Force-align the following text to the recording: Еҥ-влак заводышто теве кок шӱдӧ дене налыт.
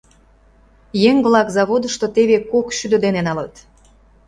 Еҥ-влак 1.09 1.47
заводышто 1.55 2.05
теве 2.15 2.37
кок 2.51 2.67
шӱдӧ 2.77 2.97
дене 3.05 3.21
налыт. 3.27 3.55